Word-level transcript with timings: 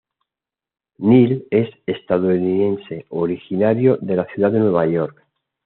Neel 0.97 1.45
es 1.51 1.69
estadounidense, 1.85 3.05
originario 3.09 3.97
de 4.01 4.15
la 4.15 4.25
ciudad 4.33 4.51
de 4.51 4.57
Nueva 4.57 4.87
York. 4.87 5.23